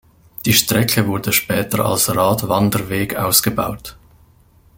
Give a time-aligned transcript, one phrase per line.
[0.45, 3.97] Die Strecke wurde später als Radwanderweg ausgebaut.